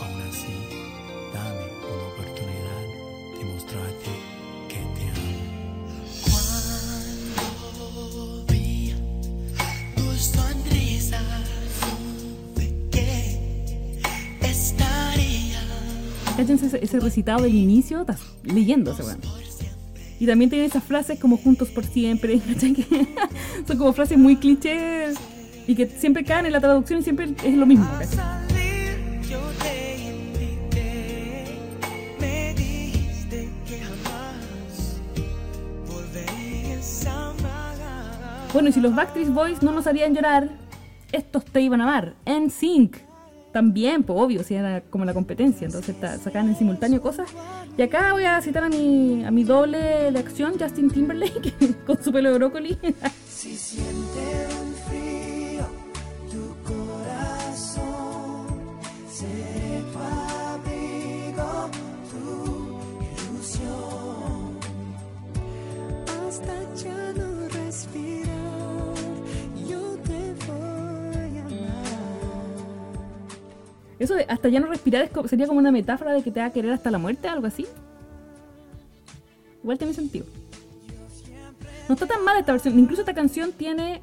Aún 0.00 0.22
así, 0.30 0.54
dame 1.34 1.60
una 1.92 2.04
oportunidad 2.08 2.84
de 3.38 3.44
mostrarte 3.52 4.12
que 4.70 4.78
te 4.96 5.04
amo. 5.10 5.36
Cuando 7.82 8.44
vi 8.48 8.94
tu 9.96 10.10
sonrisa, 10.16 11.20
supe 11.80 12.66
que 12.90 14.00
estaría 14.40 15.60
Cáchense 16.38 16.64
ese, 16.68 16.82
ese 16.82 16.98
recitado 16.98 17.42
del 17.42 17.54
inicio, 17.54 18.00
estás 18.00 18.22
leyendo 18.42 18.92
ese 18.92 19.02
weón. 19.02 19.39
Y 20.20 20.26
también 20.26 20.50
tiene 20.50 20.66
esas 20.66 20.84
frases 20.84 21.18
como 21.18 21.38
juntos 21.38 21.70
por 21.70 21.82
siempre, 21.82 22.38
son 23.66 23.78
como 23.78 23.94
frases 23.94 24.18
muy 24.18 24.36
clichés 24.36 25.16
y 25.66 25.74
que 25.74 25.86
siempre 25.86 26.24
caen 26.24 26.44
en 26.44 26.52
la 26.52 26.60
traducción 26.60 27.00
y 27.00 27.02
siempre 27.02 27.34
es 27.42 27.54
lo 27.54 27.64
mismo. 27.64 27.88
Bueno, 38.52 38.68
y 38.68 38.72
si 38.72 38.80
los 38.80 38.94
Backstreet 38.94 39.28
Boys 39.28 39.62
no 39.62 39.72
nos 39.72 39.86
harían 39.86 40.14
llorar, 40.14 40.50
estos 41.12 41.46
te 41.46 41.62
iban 41.62 41.80
a 41.80 41.84
amar. 41.84 42.14
En 42.26 42.50
Sync 42.50 42.96
también, 43.52 44.02
pues 44.02 44.18
obvio, 44.18 44.42
si 44.42 44.54
era 44.54 44.80
como 44.82 45.04
la 45.04 45.14
competencia, 45.14 45.66
entonces 45.66 45.96
sacaban 46.22 46.48
en 46.48 46.56
simultáneo 46.56 47.00
cosas. 47.00 47.28
Y 47.76 47.82
acá 47.82 48.12
voy 48.12 48.24
a 48.24 48.40
citar 48.40 48.64
a 48.64 48.68
mi, 48.68 49.24
a 49.24 49.30
mi 49.30 49.44
doble 49.44 50.10
de 50.12 50.18
acción, 50.18 50.54
Justin 50.58 50.90
Timberlake, 50.90 51.54
con 51.86 52.02
su 52.02 52.12
pelo 52.12 52.30
de 52.30 52.38
brócoli. 52.38 52.78
Eso 74.00 74.14
de 74.14 74.24
hasta 74.28 74.48
ya 74.48 74.60
no 74.60 74.66
respirar 74.66 75.10
sería 75.28 75.46
como 75.46 75.58
una 75.58 75.70
metáfora 75.70 76.12
de 76.12 76.22
que 76.22 76.30
te 76.30 76.40
va 76.40 76.46
a 76.46 76.50
querer 76.50 76.72
hasta 76.72 76.90
la 76.90 76.96
muerte, 76.96 77.28
algo 77.28 77.46
así. 77.46 77.66
Igual 79.62 79.76
tiene 79.76 79.92
sentido. 79.92 80.24
No 81.86 81.94
está 81.94 82.06
tan 82.06 82.24
mala 82.24 82.40
esta 82.40 82.52
versión. 82.52 82.78
Incluso 82.78 83.02
esta 83.02 83.12
canción 83.12 83.52
tiene 83.52 84.00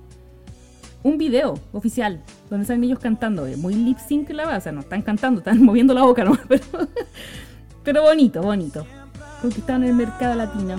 un 1.01 1.17
video 1.17 1.59
oficial 1.73 2.21
donde 2.47 2.67
salen 2.67 2.83
ellos 2.83 2.99
cantando. 2.99 3.47
Muy 3.57 3.73
lip 3.73 3.97
sync 3.97 4.29
la 4.29 4.43
verdad. 4.43 4.59
O 4.59 4.61
sea, 4.61 4.71
no 4.71 4.81
están 4.81 5.01
cantando, 5.01 5.39
están 5.39 5.63
moviendo 5.63 5.95
la 5.95 6.03
boca 6.03 6.23
nomás. 6.23 6.41
Pero, 6.47 6.63
pero 7.83 8.03
bonito, 8.03 8.43
bonito. 8.43 8.85
Conquistaron 9.41 9.83
el 9.83 9.95
mercado 9.95 10.35
latino. 10.35 10.75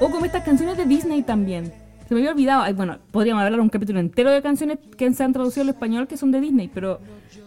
O 0.00 0.10
como 0.10 0.24
estas 0.24 0.42
canciones 0.42 0.78
de 0.78 0.86
Disney 0.86 1.22
también. 1.22 1.85
Se 2.08 2.14
me 2.14 2.20
había 2.20 2.32
olvidado. 2.32 2.74
Bueno, 2.74 2.98
podríamos 3.10 3.42
hablar 3.42 3.60
un 3.60 3.68
capítulo 3.68 3.98
entero 3.98 4.30
de 4.30 4.40
canciones 4.40 4.78
que 4.96 5.12
se 5.12 5.24
han 5.24 5.32
traducido 5.32 5.62
al 5.62 5.70
español 5.70 6.06
que 6.06 6.16
son 6.16 6.30
de 6.30 6.40
Disney, 6.40 6.70
pero 6.72 7.00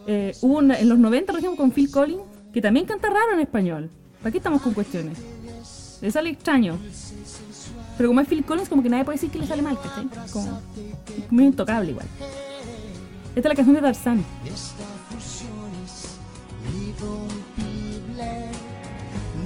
eh, 0.05 0.35
hubo 0.41 0.61
en 0.61 0.89
los 0.89 0.99
90, 0.99 1.31
por 1.31 1.39
ejemplo, 1.39 1.57
con 1.57 1.71
Phil 1.71 1.89
Collins, 1.89 2.23
que 2.53 2.61
también 2.61 2.85
canta 2.85 3.09
raro 3.09 3.33
en 3.33 3.39
español. 3.39 3.89
¿Para 4.21 4.31
qué 4.31 4.37
estamos 4.37 4.61
con 4.61 4.73
cuestiones? 4.73 5.17
Le 6.01 6.11
sale 6.11 6.29
extraño. 6.29 6.77
Pero 7.97 8.09
como 8.09 8.21
es 8.21 8.27
Phil 8.27 8.43
Collins, 8.43 8.69
como 8.69 8.83
que 8.83 8.89
nadie 8.89 9.05
puede 9.05 9.15
decir 9.15 9.29
que 9.29 9.39
le 9.39 9.47
sale 9.47 9.61
mal, 9.61 9.77
¿cachai? 9.81 10.07
Como 10.31 10.61
muy 11.29 11.45
intocable 11.45 11.91
igual. 11.91 12.07
Esta 13.35 13.39
es 13.39 13.45
la 13.45 13.55
canción 13.55 13.75
de 13.75 13.81
Tarzán. 13.81 14.25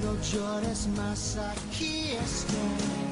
No 0.02 0.22
llores 0.22 0.88
más, 0.96 1.38
aquí 1.38 2.12
estoy. 2.12 3.03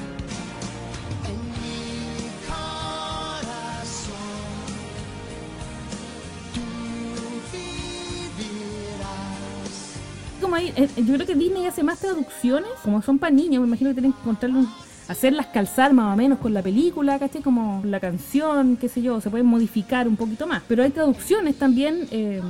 Eh, 10.76 10.88
yo 10.96 11.14
creo 11.14 11.26
que 11.26 11.34
Disney 11.34 11.66
hace 11.66 11.82
más 11.82 11.98
traducciones, 12.00 12.70
como 12.82 13.02
son 13.02 13.18
para 13.18 13.32
niños, 13.34 13.60
me 13.62 13.66
imagino 13.68 13.90
que 13.90 13.94
tienen 13.94 14.12
que 14.12 14.20
encontrarle 14.20 14.58
un- 14.58 14.70
hacerlas 15.08 15.46
calzar 15.48 15.92
más 15.92 16.12
o 16.12 16.16
menos 16.16 16.38
con 16.38 16.54
la 16.54 16.62
película, 16.62 17.18
¿cachai? 17.18 17.42
Como 17.42 17.82
la 17.84 18.00
canción, 18.00 18.76
qué 18.76 18.88
sé 18.88 19.02
yo, 19.02 19.20
se 19.20 19.30
pueden 19.30 19.46
modificar 19.46 20.06
un 20.08 20.16
poquito 20.16 20.46
más. 20.46 20.62
Pero 20.68 20.82
hay 20.82 20.90
traducciones 20.90 21.56
también, 21.58 22.06
eh, 22.10 22.40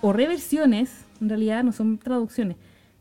o 0.00 0.12
reversiones, 0.12 0.90
en 1.20 1.28
realidad 1.28 1.62
no 1.64 1.72
son 1.72 1.98
traducciones, 1.98 2.56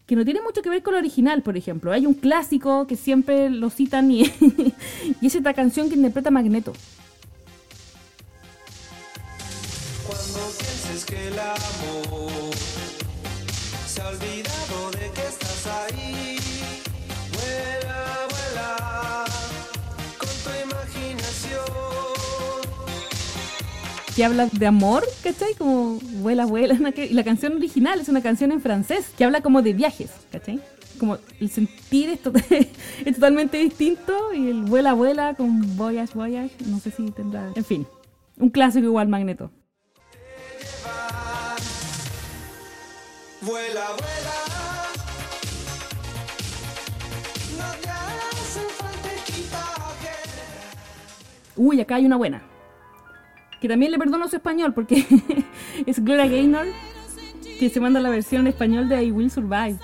que 0.05 0.15
no 0.15 0.23
tienen 0.23 0.43
mucho 0.43 0.61
que 0.61 0.69
ver 0.69 0.83
con 0.83 0.93
lo 0.93 0.99
original, 0.99 1.41
por 1.41 1.57
ejemplo. 1.57 1.91
Hay 1.91 2.05
un 2.05 2.13
clásico 2.13 2.85
que 2.87 2.95
siempre 2.95 3.49
lo 3.49 3.69
citan 3.69 4.11
y, 4.11 4.23
y 5.21 5.25
es 5.27 5.35
esta 5.35 5.53
canción 5.53 5.89
que 5.89 5.95
interpreta 5.95 6.29
Magneto. 6.31 6.73
Cuando 10.05 10.39
pienses 10.57 11.05
que 11.05 11.27
el 11.29 11.39
amor 11.39 12.51
se 14.01 14.07
ha 14.07 14.09
olvidado 14.09 14.91
de 14.91 15.11
que 15.11 15.21
estás 15.27 15.67
ahí, 15.67 16.37
vuela, 17.33 18.27
vuela 18.29 19.25
con 20.17 20.29
tu 20.43 20.49
imaginación. 20.65 21.65
que 24.15 24.25
habla 24.25 24.47
de 24.51 24.65
amor, 24.65 25.03
¿cachai? 25.23 25.53
Como 25.55 25.99
vuela, 26.21 26.45
vuela. 26.45 26.75
Y 26.97 27.13
la 27.13 27.23
canción 27.23 27.53
original 27.57 27.99
es 27.99 28.09
una 28.09 28.21
canción 28.21 28.51
en 28.51 28.61
francés 28.61 29.11
que 29.17 29.23
habla 29.23 29.41
como 29.41 29.61
de 29.61 29.73
viajes, 29.73 30.09
¿cachai? 30.31 30.59
Como 30.99 31.17
el 31.39 31.49
sentir 31.49 32.09
es, 32.09 32.21
to- 32.21 32.33
es 33.05 33.15
totalmente 33.15 33.57
distinto 33.57 34.33
y 34.33 34.49
el 34.49 34.61
vuela, 34.63 34.93
vuela 34.93 35.33
con 35.35 35.77
voyage, 35.77 36.13
voyage, 36.15 36.51
no 36.67 36.79
sé 36.79 36.91
si 36.91 37.09
tendrá... 37.11 37.51
En 37.55 37.65
fin, 37.65 37.87
un 38.37 38.49
clásico 38.49 38.85
igual 38.85 39.07
Magneto. 39.07 39.51
Vuela, 43.41 43.85
vuela. 43.97 44.37
No 47.57 47.81
te 47.81 47.89
hace 47.89 48.59
falta 48.69 49.13
equipaje. 49.15 50.11
Uy, 51.55 51.81
acá 51.81 51.95
hay 51.95 52.05
una 52.05 52.17
buena. 52.17 52.43
Que 53.59 53.67
también 53.67 53.91
le 53.91 53.97
perdono 53.97 54.27
su 54.27 54.35
español 54.35 54.73
porque 54.73 55.05
es 55.85 56.03
Gloria 56.03 56.27
Gaynor 56.27 56.67
que 57.59 57.69
se 57.69 57.79
manda 57.79 57.99
la 57.99 58.09
versión 58.09 58.41
en 58.41 58.47
español 58.47 58.89
de 58.89 59.03
I 59.03 59.11
Will 59.11 59.29
Survive. 59.29 59.77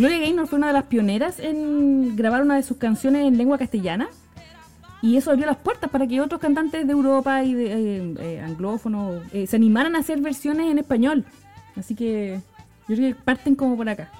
Gloria 0.00 0.18
Gaynor 0.18 0.46
fue 0.46 0.56
una 0.56 0.68
de 0.68 0.72
las 0.72 0.84
pioneras 0.84 1.38
en 1.38 2.16
grabar 2.16 2.40
una 2.40 2.56
de 2.56 2.62
sus 2.62 2.78
canciones 2.78 3.26
en 3.26 3.36
lengua 3.36 3.58
castellana. 3.58 4.08
Y 5.02 5.18
eso 5.18 5.30
abrió 5.30 5.44
las 5.44 5.58
puertas 5.58 5.90
para 5.90 6.06
que 6.06 6.22
otros 6.22 6.40
cantantes 6.40 6.86
de 6.86 6.92
Europa 6.92 7.44
y 7.44 7.52
de 7.52 7.66
eh, 7.66 8.14
eh, 8.18 8.40
anglófonos 8.40 9.22
eh, 9.34 9.46
se 9.46 9.56
animaran 9.56 9.94
a 9.96 9.98
hacer 9.98 10.18
versiones 10.22 10.70
en 10.70 10.78
español. 10.78 11.26
Así 11.76 11.94
que 11.94 12.40
yo 12.88 12.96
creo 12.96 13.14
que 13.14 13.22
parten 13.22 13.54
como 13.54 13.76
por 13.76 13.90
acá. 13.90 14.10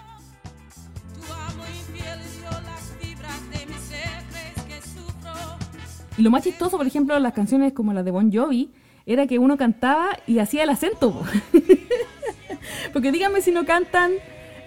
Y 6.19 6.23
lo 6.23 6.31
más 6.31 6.45
chistoso, 6.45 6.77
por 6.77 6.87
ejemplo, 6.87 7.19
las 7.19 7.33
canciones 7.33 7.73
como 7.73 7.95
las 7.95 8.05
de 8.05 8.11
Bon 8.11 8.31
Jovi, 8.31 8.71
era 9.07 9.27
que 9.27 9.39
uno 9.39 9.57
cantaba 9.57 10.11
y 10.27 10.41
hacía 10.41 10.65
el 10.65 10.69
acento. 10.69 11.11
po. 11.11 11.25
Porque 12.93 13.13
díganme 13.13 13.41
si 13.41 13.51
no 13.51 13.65
cantan 13.65 14.13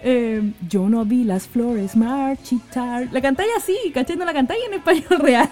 Eh, 0.06 0.52
yo 0.68 0.86
no 0.90 1.02
vi 1.06 1.24
las 1.24 1.48
flores 1.48 1.96
marchitar. 1.96 3.08
La 3.10 3.22
cantáis 3.22 3.48
así, 3.56 3.74
¿cachai? 3.94 4.16
No 4.16 4.26
la 4.26 4.34
cantáis 4.34 4.60
en 4.66 4.74
español 4.74 5.18
real. 5.18 5.48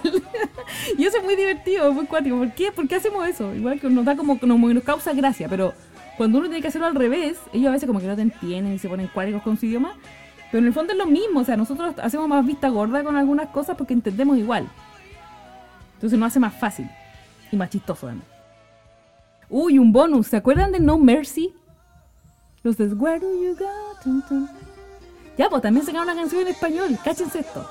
y 0.95 1.05
eso 1.05 1.17
es 1.17 1.23
muy 1.23 1.35
divertido, 1.35 1.91
muy 1.91 2.05
cuático. 2.05 2.37
¿Por 2.37 2.53
qué? 2.53 2.71
¿Por 2.71 2.87
qué 2.87 2.93
hacemos 2.93 3.27
eso? 3.27 3.55
Igual 3.55 3.79
que 3.79 3.89
nos 3.89 4.05
da 4.05 4.15
como, 4.15 4.39
que 4.39 4.45
nos 4.45 4.83
causa 4.83 5.11
gracia, 5.13 5.49
pero 5.49 5.73
cuando 6.17 6.37
uno 6.37 6.47
tiene 6.49 6.61
que 6.61 6.67
hacerlo 6.67 6.85
al 6.85 6.93
revés, 6.93 7.39
ellos 7.51 7.69
a 7.69 7.71
veces 7.71 7.87
como 7.87 7.99
que 7.99 8.05
no 8.05 8.15
te 8.15 8.21
entienden 8.21 8.73
y 8.73 8.77
se 8.77 8.87
ponen 8.87 9.07
cuáticos 9.07 9.41
con 9.41 9.57
su 9.57 9.65
idioma. 9.65 9.95
Pero 10.51 10.59
en 10.59 10.67
el 10.67 10.73
fondo 10.73 10.93
es 10.93 10.99
lo 10.99 11.07
mismo, 11.07 11.39
o 11.39 11.43
sea, 11.43 11.57
nosotros 11.57 11.95
hacemos 11.99 12.27
más 12.27 12.45
vista 12.45 12.69
gorda 12.69 13.03
con 13.03 13.17
algunas 13.17 13.49
cosas 13.49 13.75
porque 13.75 13.95
entendemos 13.95 14.37
igual. 14.37 14.69
Entonces 15.95 16.19
nos 16.19 16.27
hace 16.27 16.39
más 16.39 16.53
fácil 16.53 16.87
y 17.51 17.55
más 17.55 17.71
chistoso 17.71 18.05
además. 18.05 18.27
Uy, 19.49 19.79
un 19.79 19.91
bonus, 19.91 20.27
¿se 20.27 20.37
acuerdan 20.37 20.71
de 20.71 20.79
No 20.79 20.99
Mercy? 20.99 21.55
De 22.63 22.85
Where 22.93 23.19
do 23.19 23.27
you 23.43 23.57
go? 23.57 23.65
Ya, 25.37 25.49
pues 25.49 25.61
también 25.61 25.85
sacaron 25.85 26.07
una 26.07 26.15
canción 26.15 26.43
en 26.43 26.47
español, 26.47 26.97
cáchense 27.03 27.39
esto. 27.39 27.67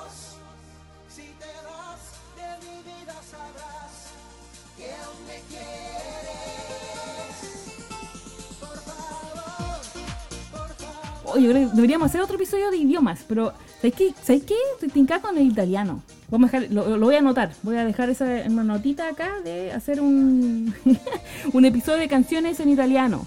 Oye, 11.25 11.49
que 11.49 11.67
deberíamos 11.73 12.11
hacer 12.11 12.21
otro 12.21 12.37
episodio 12.37 12.71
de 12.71 12.77
idiomas, 12.77 13.25
pero 13.27 13.55
¿sabéis 13.77 13.95
qué? 13.95 14.15
¿Sabéis 14.23 14.45
qué? 14.45 14.57
Estoy 14.75 14.91
tincada 14.91 15.23
con 15.23 15.39
el 15.39 15.47
italiano. 15.47 16.03
Vamos 16.29 16.53
a 16.53 16.61
dejar, 16.61 16.75
lo, 16.75 16.99
lo 16.99 17.07
voy 17.07 17.15
a 17.15 17.21
anotar. 17.21 17.53
Voy 17.63 17.79
a 17.79 17.87
dejar 17.87 18.11
esa 18.11 18.27
una 18.47 18.63
notita 18.63 19.09
acá 19.09 19.41
de 19.43 19.73
hacer 19.73 20.03
un, 20.03 20.75
un 21.55 21.65
episodio 21.65 22.01
de 22.01 22.09
canciones 22.09 22.61
en 22.61 22.69
italiano. 22.69 23.27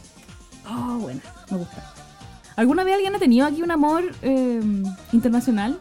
Oh, 0.68 0.98
bueno, 1.00 1.22
me 1.50 1.58
gusta. 1.58 1.94
¿Alguna 2.56 2.84
vez 2.84 2.96
alguien 2.96 3.16
ha 3.16 3.20
tenido 3.20 3.46
aquí 3.46 3.62
un 3.62 3.72
amor 3.72 4.12
eh, 4.22 4.62
internacional? 5.12 5.78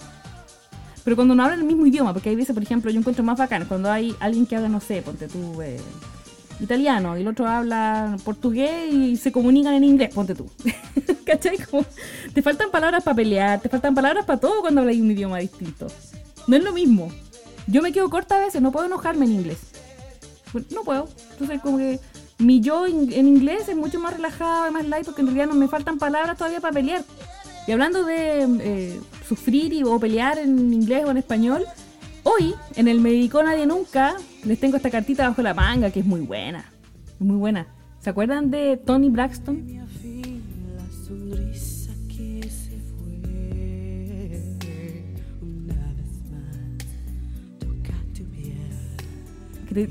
Pero 1.04 1.16
cuando 1.16 1.34
no 1.34 1.44
hablan 1.44 1.60
el 1.60 1.66
mismo 1.66 1.86
idioma, 1.86 2.12
porque 2.12 2.30
hay 2.30 2.36
veces, 2.36 2.54
por 2.54 2.62
ejemplo, 2.62 2.90
yo 2.90 2.98
encuentro 2.98 3.22
más 3.22 3.38
bacán 3.38 3.66
cuando 3.66 3.92
hay 3.92 4.14
alguien 4.20 4.46
que 4.46 4.56
habla, 4.56 4.68
no 4.68 4.80
sé, 4.80 5.02
ponte 5.02 5.28
tú, 5.28 5.60
eh, 5.60 5.78
italiano, 6.60 7.16
y 7.18 7.20
el 7.20 7.28
otro 7.28 7.46
habla 7.46 8.16
portugués 8.24 8.92
y 8.92 9.16
se 9.16 9.30
comunican 9.30 9.74
en 9.74 9.84
inglés, 9.84 10.14
ponte 10.14 10.34
tú. 10.34 10.50
¿Cachai? 11.26 11.58
Como, 11.58 11.84
te 12.32 12.42
faltan 12.42 12.70
palabras 12.70 13.04
para 13.04 13.14
pelear, 13.14 13.60
te 13.60 13.68
faltan 13.68 13.94
palabras 13.94 14.24
para 14.24 14.40
todo 14.40 14.62
cuando 14.62 14.80
hablas 14.80 14.96
un 14.96 15.10
idioma 15.10 15.38
distinto. 15.38 15.86
No 16.46 16.56
es 16.56 16.64
lo 16.64 16.72
mismo. 16.72 17.10
Yo 17.66 17.82
me 17.82 17.92
quedo 17.92 18.08
corta 18.10 18.36
a 18.36 18.40
veces, 18.40 18.62
no 18.62 18.72
puedo 18.72 18.86
enojarme 18.86 19.26
en 19.26 19.32
inglés. 19.32 19.58
Pues, 20.52 20.70
No 20.70 20.82
puedo. 20.82 21.08
Entonces, 21.32 21.60
como 21.60 21.78
que 21.78 22.00
mi 22.38 22.60
yo 22.60 22.86
en, 22.86 23.12
inglés 23.12 23.68
es 23.68 23.76
mucho 23.76 24.00
más 24.00 24.14
relajado 24.14 24.68
y 24.68 24.72
más 24.72 24.86
light 24.86 25.04
porque 25.04 25.20
en 25.20 25.28
realidad 25.28 25.46
no 25.46 25.54
me 25.54 25.68
faltan 25.68 25.98
palabras 25.98 26.36
todavía 26.36 26.60
para 26.60 26.74
pelear. 26.74 27.04
Y 27.66 27.72
hablando 27.72 28.04
de 28.04 28.46
eh, 28.60 29.00
sufrir 29.26 29.72
y, 29.72 29.82
o 29.84 29.98
pelear 29.98 30.38
en 30.38 30.72
inglés 30.72 31.04
o 31.06 31.10
en 31.10 31.16
español, 31.16 31.64
hoy 32.24 32.54
en 32.76 32.88
el 32.88 33.00
Me 33.00 33.10
Dedicó 33.10 33.42
Nadie 33.42 33.66
Nunca 33.66 34.16
les 34.44 34.58
tengo 34.58 34.76
esta 34.76 34.90
cartita 34.90 35.28
bajo 35.28 35.42
la 35.42 35.54
manga 35.54 35.90
que 35.90 36.00
es 36.00 36.06
muy 36.06 36.20
buena. 36.20 36.64
Muy 37.18 37.36
buena. 37.36 37.66
¿Se 38.00 38.10
acuerdan 38.10 38.50
de 38.50 38.76
Tony 38.76 39.08
Braxton? 39.08 39.84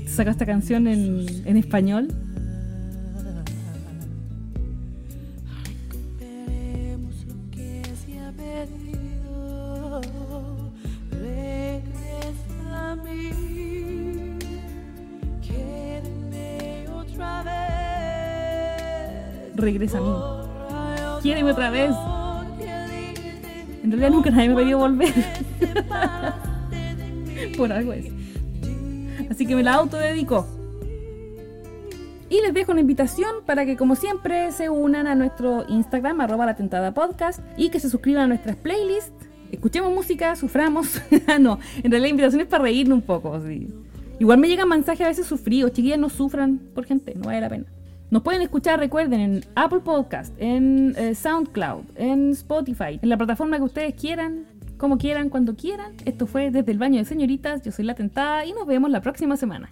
Saca 0.06 0.30
esta 0.30 0.46
canción 0.46 0.86
en, 0.86 1.26
en 1.44 1.56
español. 1.56 2.08
Regresa 19.64 19.96
a 19.96 20.00
mí. 20.02 20.12
Quiéreme 21.22 21.52
otra 21.52 21.70
vez. 21.70 21.90
En 23.82 23.90
realidad 23.90 24.10
nunca 24.10 24.30
nadie 24.30 24.48
me 24.48 24.54
ha 24.54 24.58
pedido 24.58 24.78
volver. 24.78 25.08
Por 27.56 27.72
algo 27.72 27.94
es. 27.94 28.06
Así 29.30 29.46
que 29.46 29.56
me 29.56 29.62
la 29.62 29.74
autodedico. 29.74 30.46
Y 32.28 32.42
les 32.42 32.52
dejo 32.52 32.72
una 32.72 32.82
invitación 32.82 33.30
para 33.46 33.64
que, 33.64 33.76
como 33.76 33.96
siempre, 33.96 34.52
se 34.52 34.68
unan 34.68 35.06
a 35.06 35.14
nuestro 35.14 35.64
Instagram, 35.66 36.20
arroba 36.20 36.44
la 36.44 36.56
tentada 36.56 36.92
podcast, 36.92 37.40
y 37.56 37.70
que 37.70 37.80
se 37.80 37.88
suscriban 37.88 38.24
a 38.24 38.26
nuestras 38.26 38.56
playlists. 38.56 39.12
Escuchemos 39.50 39.94
música, 39.94 40.36
suframos. 40.36 41.00
Ah, 41.26 41.38
no, 41.38 41.58
en 41.78 41.90
realidad 41.90 42.02
la 42.02 42.08
invitación 42.08 42.42
es 42.42 42.48
para 42.48 42.64
reírnos 42.64 42.96
un 42.96 43.02
poco. 43.02 43.40
Igual 44.18 44.38
me 44.38 44.48
llegan 44.48 44.68
mensajes 44.68 45.06
a 45.06 45.08
veces 45.08 45.26
sufridos. 45.26 45.72
Chiquillas, 45.72 45.98
no 45.98 46.10
sufran 46.10 46.58
por 46.74 46.84
gente, 46.84 47.14
no 47.14 47.24
vale 47.24 47.40
la 47.40 47.48
pena. 47.48 47.64
Nos 48.14 48.22
pueden 48.22 48.42
escuchar, 48.42 48.78
recuerden, 48.78 49.20
en 49.20 49.44
Apple 49.56 49.80
Podcast, 49.80 50.32
en 50.38 50.94
eh, 50.96 51.16
SoundCloud, 51.16 51.82
en 51.96 52.30
Spotify, 52.30 53.00
en 53.02 53.08
la 53.08 53.16
plataforma 53.16 53.56
que 53.56 53.64
ustedes 53.64 53.94
quieran, 53.94 54.44
como 54.78 54.98
quieran, 54.98 55.30
cuando 55.30 55.56
quieran. 55.56 55.94
Esto 56.04 56.28
fue 56.28 56.52
desde 56.52 56.70
el 56.70 56.78
baño 56.78 56.98
de 56.98 57.06
señoritas. 57.06 57.62
Yo 57.62 57.72
soy 57.72 57.84
la 57.84 57.96
tentada 57.96 58.46
y 58.46 58.52
nos 58.52 58.68
vemos 58.68 58.92
la 58.92 59.00
próxima 59.00 59.36
semana. 59.36 59.68